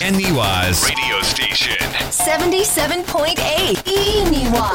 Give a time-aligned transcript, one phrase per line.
[0.00, 1.74] Eniwa's radio station.
[2.12, 3.34] 77.8
[3.84, 4.70] Iniwa.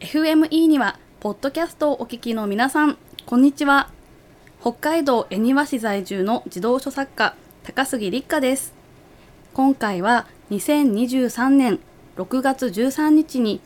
[0.00, 3.88] FME にはポッドキャストをお聞きの皆さんこんにちは
[4.60, 8.74] 北海道恵庭市在住の児童書作家高杉立花です
[9.54, 11.80] 今回は2023年
[12.16, 13.62] 6月13日に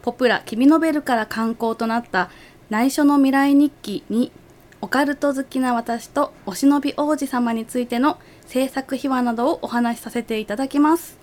[0.00, 2.30] ポプラ君ノベルから刊行となった
[2.68, 4.32] 内緒の未来日記に
[4.80, 11.16] オカルト好きな私とお忍び王子様についての制作秘話などをお話しさせていただきます。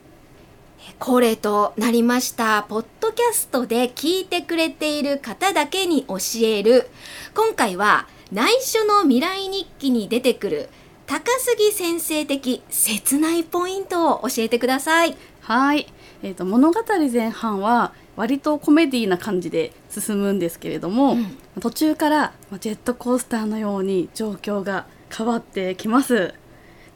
[0.99, 6.89] 恒例となりましたポッドキャストで聞いてくれている方だけに教える。
[7.35, 10.69] 今回は内緒の未来日記に出てくる
[11.05, 15.17] 高杉先生的切ないポイントを教えてください。
[15.41, 15.87] はい、
[16.21, 16.81] えー、と物語
[17.11, 21.37] 前半は割とコメディーな感じで進むんですけれども、うん。
[21.59, 24.85] 途中からまあジェットコースターのように状況が
[25.15, 26.33] 変わってきます。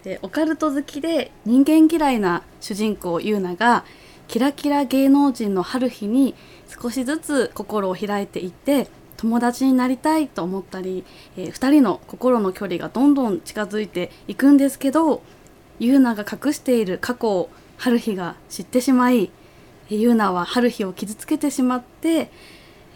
[0.04, 3.84] でオカルト好きで人間嫌いな主人公ユーナが
[4.28, 6.36] キラキラ芸能人の春日に
[6.82, 11.04] 少しずつ心を開いていって友達になりたいと思ったり、
[11.36, 15.24] え2人の心の距離がどんどん近づいていくんですけど
[15.80, 19.30] ユーナが隠している過去を春日が知ってしまいえー
[19.90, 22.30] ユーナは春日を傷つけてしまって、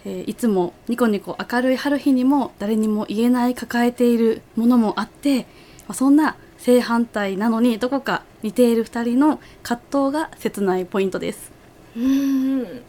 [0.04, 5.46] えーいつもニコニコ明るい春日にも誰にも言えない抱えているものもあって、ま
[5.90, 11.52] あそんな正反対なのにどこか似ている2人の葛藤が切ないポイントです。
[11.96, 12.82] うーん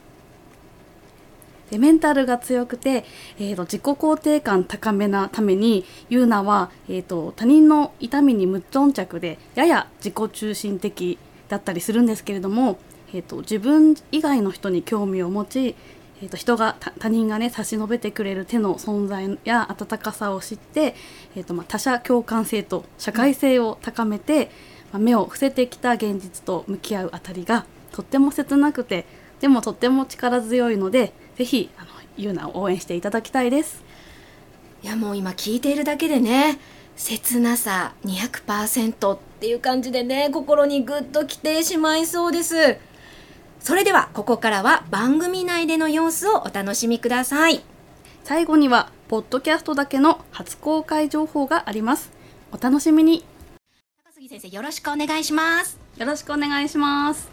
[1.71, 3.07] でメンタルが強くて、
[3.39, 12.79] えー、と自己肯定感高めなためにユーナは、えー、と他人の痛みに無頓着でやや自己中心的だったりするんですけれども、
[13.15, 15.77] えー、と自分以外の人に興味を持ち、
[16.23, 20.95] えー、と人が他人がね差し伸べてくれる手の存在や温かさを知って、
[21.37, 24.51] えーとまあ、他者共感性と社会性を高めて、
[24.93, 29.07] まあ目を伏せてきた現実と向き合うあたりがとっても切なくて
[29.41, 33.83] でもとっても力強いのでぜひあのユーナを応援していただきたいです。
[34.83, 36.59] いやもう今聞いているだけでね
[36.97, 42.79] 切なさ200%っていう感じでね心にグッときてしまいそうです
[43.63, 47.63] それではここからは番組内での様子をお楽しみください
[48.25, 52.11] 最後にはポッドキャストだけの初公開情報があります。
[52.51, 53.27] お楽しみに。
[54.05, 57.29] 高杉先生よろしくお願いしますよろしくお願いします。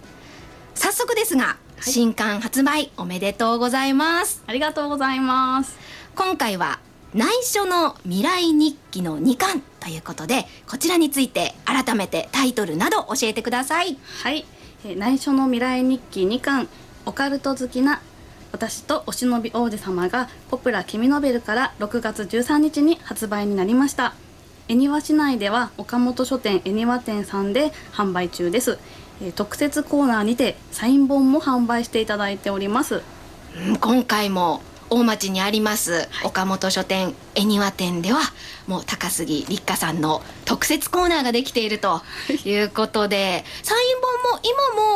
[0.75, 5.77] 早速ですが、新刊発売おめでとうございますありがとうございます。
[6.15, 6.79] 今回は
[7.13, 14.45] 内緒の未来日記の2巻ということでこちらについて改めてタイトルなど教えてくださいはい、
[14.85, 16.69] え内緒の未来日記2巻
[17.05, 18.01] オカルト好きな
[18.53, 24.15] 私とお忍び王子様がポプラ君ノベルから6月13日に発売になりました。
[24.69, 28.79] 恵庭市内では岡本書店恵庭店さんで販売中です、
[29.21, 33.01] え特設コーナーにてサイン本も販売していただいております。
[33.81, 38.19] 今回も大町にあります、岡本書店恵庭店では
[38.67, 42.01] もう高杉立花さんの特設コーナーができていると
[42.45, 42.59] い。
[42.59, 44.39] うことでサイン本も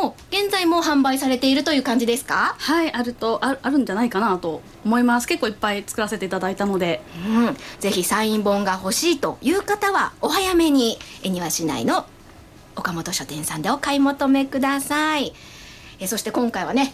[0.00, 2.54] 今も現在も販売されているという感じですか？
[2.58, 5.26] はいあるとああるんじゃないかなと思います。
[5.28, 7.02] 結構いっぱい作らせていただいたので。
[7.26, 12.06] うん、ぜひサイン本が欲しいという方はお早めに恵庭市内の
[12.76, 15.32] 岡本書店さんでお買い求めください。
[16.00, 16.92] えそして今回はね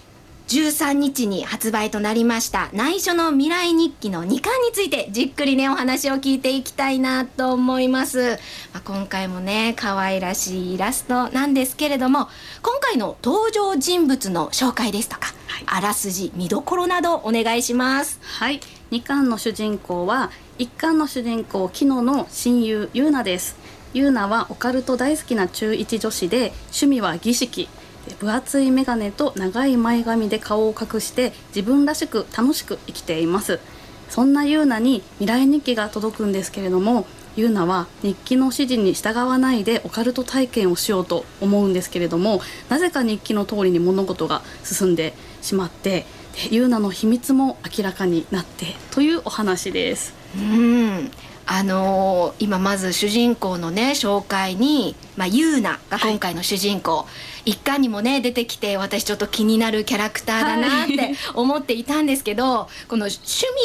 [0.50, 2.70] 13日に発売となりました。
[2.72, 8.36] 内緒の未来日記の2巻についてじっくりねお話を聞いていきたいなと思います、
[8.72, 12.28] まあ、今回もね可愛らしいイラストなんですけれども
[12.62, 15.28] 今回の登場人物の紹介ですとか、
[15.66, 18.18] あらすじ見どころなどお願いします。
[18.20, 18.60] はい。
[18.90, 23.56] 2巻の主人公は1巻の主人公キノの親友ユーナです。
[23.94, 27.64] ユーナはオカルト大好きな中1女子で趣味は儀式。
[27.64, 27.79] で
[28.14, 33.60] 分厚い眼鏡と長い前髪で顔を隠して自分らしく楽しく生きています。
[34.08, 37.06] そんなユーナに未来日記が届くんですけれども
[37.36, 50.14] ユーナは日記の指示に従わないでオカルト体験をしようと思うんですけれどもなぜか日記の通りに物事が進んでしまってでユーナの秘密も明らかになってというお話です。
[50.36, 51.10] うん。
[51.46, 57.06] あのー今まず主人公のね紹介に、まあ、ユーナが今回の主人公、
[57.44, 63.18] 一巻にもね出てきて私ちょっと気になるキャラクターだなってはい思っていたんですけど、この趣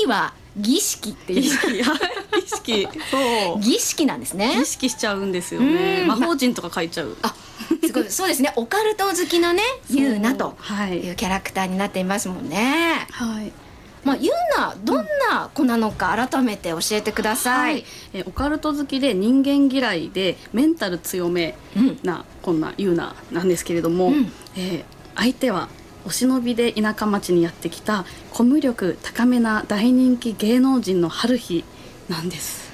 [0.03, 1.99] 味は儀式っていう意識、はい
[2.39, 3.59] 意識、そう。
[3.59, 4.65] 儀式なんですね意。
[4.65, 6.01] 識しちゃうんですよね。
[6.01, 7.17] うん魔法陣とか書いちゃう。
[7.23, 7.33] あ
[7.85, 10.99] すごいそうですねオカルト好きのねユーナとはい。
[10.99, 13.07] いうキャラクターになっていますもんね。
[13.11, 13.51] はい。
[14.05, 24.31] まあユーナどんな子なのか改めて教えてください、えーオカルト好きで人間嫌いでメンタル強めうんなこんなユーナなんですけれども、うん。
[24.55, 24.83] えー
[25.17, 25.69] 相手は
[26.05, 31.63] お忍びで田舎町にやってきたコミュ力高めな大人気芸能人の春日
[32.09, 32.69] なんです。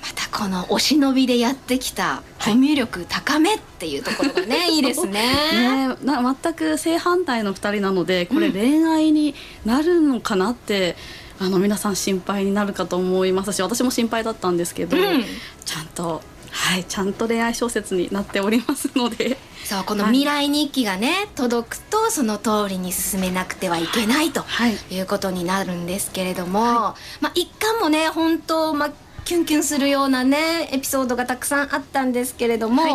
[0.00, 5.12] またこのお忍びでやってきたコミュ力高めっていうところがね、い、いですね。
[5.92, 10.96] ねえな全く正反対の2人なのでこれうん恋愛になるのかなって、
[11.40, 15.24] あの皆さん心配になるかと思いますし私も心配だったんですけど、うん。
[15.64, 19.36] ちゃんとはいちゃんと恋愛小説になっておりますので。
[19.64, 24.76] そうこの未来日記がね届くとその通りに進めなくてはいけないとはい。
[24.90, 25.00] い。
[25.00, 28.90] うことになるんですけれども、まあ一巻もね本当まあ
[29.24, 32.92] キュンキュンするようなねエピソードがたくさんあったんですけれども、はい。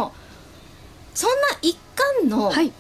[1.16, 1.78] そんな一
[2.22, 2.72] 巻のはい。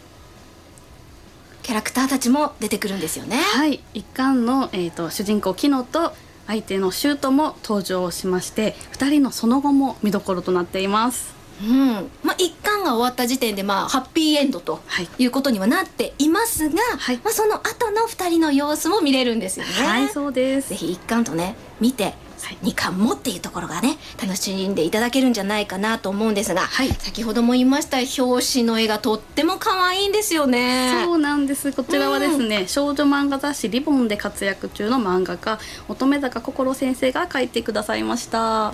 [1.63, 3.38] キャラクターたちも出てくるんですよね。
[3.38, 6.13] はい、一巻の、えー、と主人公キノと
[6.48, 11.36] 相手のシュートも登場しまして2人のその後も見どころとなっています。
[11.62, 12.10] うん。
[12.24, 15.10] まあ、一巻が終わった時点で、まあ、ハッピーエンドとはい。
[15.19, 17.18] いうことにはなっていますが、はい。
[17.24, 19.72] まあ、その後の2人の様子も見れるんですよね。
[19.72, 20.69] はいそうです。
[20.69, 22.57] ぜひ一巻とね見てはい。
[22.62, 26.89] 二巻もっていうところがね楽しんでいただけるんじゃないかなと思うんですが、はい。
[26.89, 31.03] 先ほども言いました表紙の絵がとっても可愛いんですよね。
[31.03, 31.71] そうなんです。
[31.71, 38.74] こちらはですね、少女漫画雑誌「リボン」で活躍中の漫画家乙女坂心先生が描いてくださいました、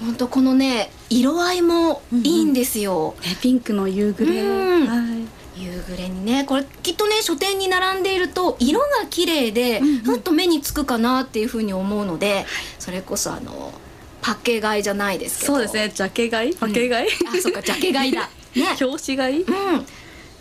[0.00, 3.14] 本当このね色合いもいいんですよ。
[3.22, 4.86] えピンクの夕暮れ、うん。
[4.86, 9.98] はい夕暮れにねこれきっとね書店に並んでいると色が綺麗で、うんうん。
[10.00, 12.44] ふっと目につくかなっていうふうに思うので、
[12.78, 13.72] それこそあの
[14.20, 15.54] パケ買いじゃないですけど。
[15.54, 15.88] そうですね。
[15.88, 16.54] ジャケ買い？
[16.54, 18.28] パケ買い、あそっかジャケ買いだ。
[18.54, 18.76] ね。
[18.80, 19.42] 表紙買い？
[19.42, 19.78] うん。
[19.80, 19.82] っ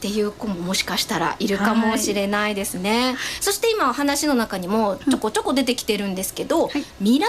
[0.01, 6.83] ていう子ももしかしたらいるかもしれないですね、そして今お話の中にもちょこちょこ出てきてるんですけど、はい。
[6.99, 7.27] 未来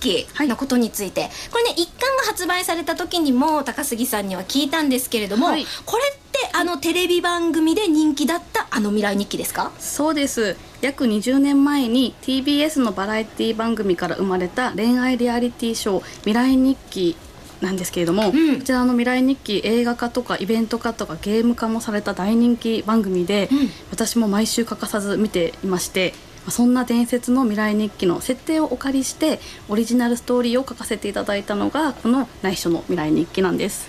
[0.00, 5.66] 記のことについて、これね一巻が発売された時にも高杉さんには聞いたんですけれども、はい。
[5.84, 9.72] これってあのテレビ番組で人気だったあの未来日記ですか？
[9.78, 10.56] そうです。
[10.80, 17.16] 約20年前に TBS のバラエティ番組から生まれた恋愛リアリティショー「未来日記」
[17.60, 18.56] なんですけれども、うん。
[18.58, 23.70] こちらの「未来日記」映画化とかイベント化とかゲーム化もされた大人気番組で、うん。
[23.90, 26.14] 私も毎週欠かさず見ていまして
[26.44, 33.88] まあそんな伝説の未来日記の設定をお借りしてオリジナルストーリーを書かせていただいたのがこの内緒の未来日記なんです。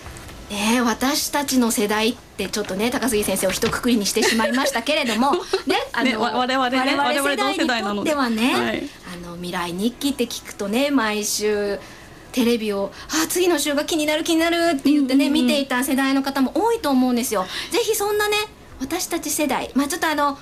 [0.50, 5.33] ねえ私たちの世代ってちょっとね高杉先生を一括りにしてしまいましたけれども
[5.65, 8.12] ねあねわ我々ね我々我々世代にとので。
[8.12, 8.89] ってはね、はい。
[9.13, 11.80] あの未来日記って聞くとね毎週
[12.31, 12.92] テレビを
[13.24, 15.45] 「あ次の週が気になる気になる」って言ってね、うんうんうん。
[15.47, 17.47] 見ていた世代の方も多いと思うんですよ。
[17.71, 18.38] ぜひそんなね
[18.80, 20.38] 私たち世代まあちょっとあの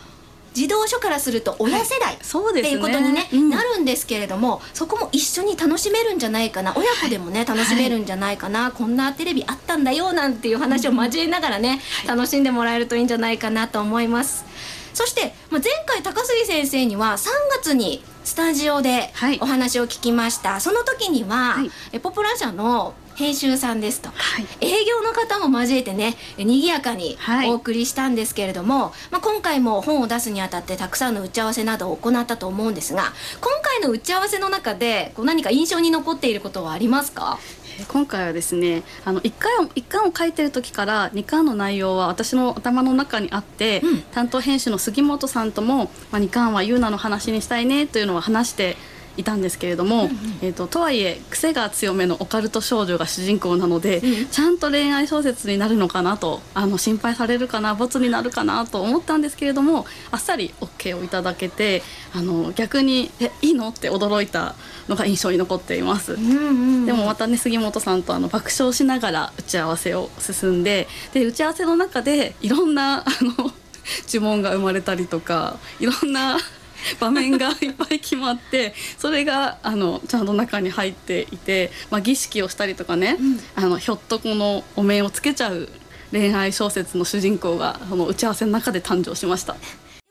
[0.53, 3.49] 児童書からすると親世代、っていうことに、ねうん。
[3.49, 6.73] なるんですけれどもそこも一緒に楽しめるんじゃないかな。
[6.75, 14.45] 親子でもね楽しめるんじゃないかな、こんなテレビあったんだよなんていう話を交えながらね、楽しんでもらえるといいんじゃないかなと思います。
[14.93, 17.27] そして、まあ、前回高杉先生には3
[17.59, 19.39] 月にスタジオではい。
[19.41, 21.71] お話を聞きました、その時には、はい。
[21.91, 24.45] えポプラ社の編集さんですとか、はい。
[24.61, 27.49] 営業の方も交えてね賑やかにはい。
[27.49, 37.37] お送りしたんですけれども、まあ、今回も本を出すにあたってたくさんの打ち合わせなどを行ったと思うんですが今回の打ち合わせの中でこう何か印象に残っていることはありますか？
[37.79, 44.01] えー今回はですねあの1回を一巻を書いてる時から2巻の内容は私の頭の中にあって、うん。
[44.13, 48.77] 担当編集の杉本さんとも、まあ、2巻はユーナの話にしたいねというのは話して
[49.17, 50.09] いたんですけれども、
[50.41, 64.55] えー、ととはいえ癖が強めのオカルト少女が主人公なので、うんちゃんと恋愛小説になるのかなとあの心配されるかなボツになるかなと思ったんですけれどもあっさり OK をいただけてあの逆に「えいいの?」って驚いた
[64.87, 66.15] のが印象に残っています。
[66.17, 73.51] んでもまたね杉本さんとあの爆笑しながら打ち合わせを進んでで打ち合わせの中でいろんなあの
[74.07, 76.37] 呪文が生まれたりとかいろんな
[76.99, 83.17] 場面がいっぱい決まってそれがあのちゃんと中に入っていて、まあ、儀式をしたりとかね、
[83.55, 85.69] あのひょっとこのお面をつけちゃう
[86.11, 89.53] 恋愛小説の主人公がその打ち合わせの中で誕生しました。
[89.53, 89.61] やっ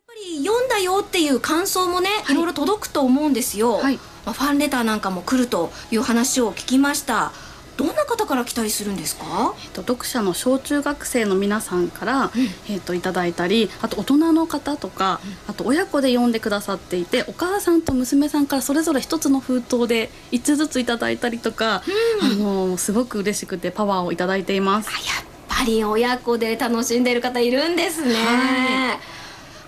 [0.07, 3.97] ぱり読んだよっていう感想もね、い、ろいろ届くと思うんですよ、はい。
[4.25, 7.33] まあ、ファンレターなんかも来るという話を聞きました
[7.77, 9.55] どんな方から来たりするんですか？
[9.65, 12.31] えっと読者の小中学生の皆さんから、
[12.69, 21.83] えっといただいたりあと大人の方とか、あと親子で読んでくださっていてお母さんと娘さんからそれぞれ一つの封筒で1つずついただいたりとか、
[22.21, 24.91] あのすごく嬉しくてパワーをいただいています。
[24.91, 28.99] やっぱり親子で楽しんでる方いるんですね、は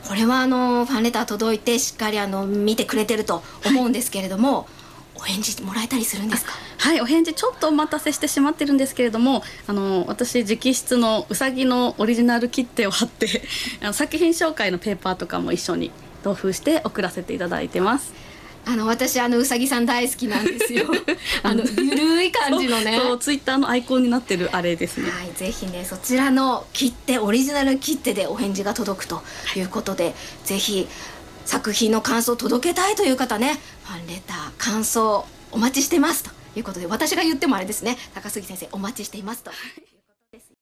[0.09, 4.67] これはあのファンレター届いてしっかりあの見てくれてると思うんですけれども、
[5.15, 6.53] お返事もらえたりするんですか？
[6.85, 13.43] はいお返事ちょっとお待たせしてしまってるんですけれどもあの私直筆のうさぎのオリジナル切手を貼って
[13.81, 18.13] あの作品紹介のペーパーとかも一緒に同封して送らせていただいてます。
[18.67, 20.85] あの私あのうさぎさん大好きなんですよ。
[21.43, 23.01] あのゆるい感じのね。
[23.03, 25.11] そうツイッターのアイコンになってるあれですね。
[25.11, 29.23] はい、ぜひねそちらの切手オリジナル切手でお返事が届くと
[29.57, 30.15] いうことで、
[30.45, 30.87] ぜひ
[31.47, 37.97] 作品の感想を届けたいという方ねファンレター感想お待ちしてますということで私が言ってもあれですね。
[38.15, 39.51] 高杉先生お待ちしていますと。
[39.51, 39.55] い。
[39.55, 40.53] うことです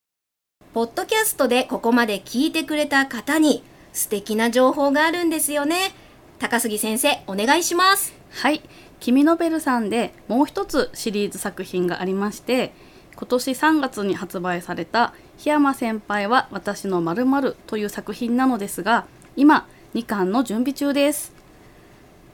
[0.72, 5.94] ポッドキャストでここまで聞いてくれた方に素敵な情報があるんですよね。
[6.38, 8.12] 高杉先生お願いします。
[8.30, 8.62] はい
[9.00, 12.72] 「君のベル」さんでもう一つシリーズ作品がありまして
[13.14, 19.06] 今年3月に発売された「檜山先輩は私のまるという作品なのですが
[19.36, 21.32] 今2巻の準備中です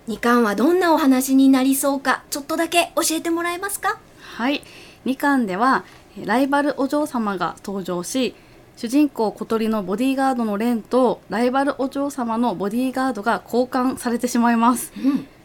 [0.08, 4.00] 2巻はどんなお話になりそうかちょっとだけ教えてもらえますか？
[4.36, 4.62] はい。
[5.04, 5.84] 2巻では
[6.18, 8.34] えライバルお嬢様が登場し
[8.76, 14.92] 主人公小鳥のボディーガードのレンとライバルお嬢様のボディーガードが交換されてしまいます、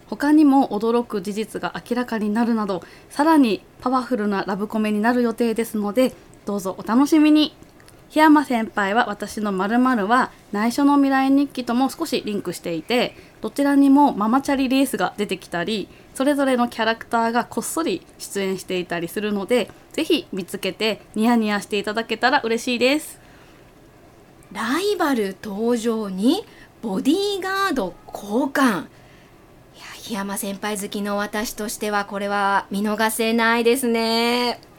[0.08, 6.13] 他にも驚く事実が明らかになるなどさらにパワフルなラブコメになる予定ですので
[6.46, 7.55] どうぞお楽しみに
[8.13, 23.20] 檜山先輩は私の〇〇は内緒の未来日記とも少しリンクしていてどちらにもママチャリレースが出てきたりそれぞれのキャラクターがこっそり出演していたりするのでぜひ見つけてニヤニヤしていただけたら嬉しいです。
[24.51, 26.46] ライバル登場に
[26.84, 28.82] ボディーガード交換。
[28.82, 34.72] いや檜山先輩好きの私としてはこれは見逃せないですね。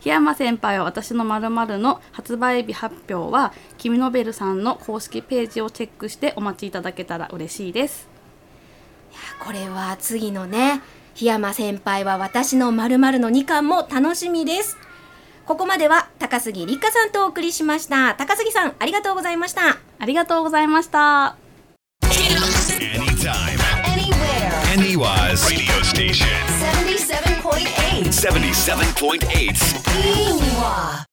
[0.00, 8.08] 檜山先輩は私の〇〇の発売日発表は君のベルさんの公式ページをチェックしてお待ちいただけたら嬉しいです。
[9.10, 10.80] いやこれは次のね
[11.14, 14.76] 檜山先輩は私の〇〇の2巻も楽しみです。
[15.46, 18.14] ここまでは高杉立花さんとお送りしました。
[18.14, 19.78] 高杉さんありがとうございました。
[19.98, 21.39] ありがとうございました。
[24.70, 24.82] and
[25.50, 28.06] radio station 77.8.
[28.06, 29.58] 77.8.
[30.04, 31.09] Ewa.